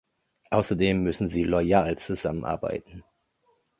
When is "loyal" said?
1.43-1.95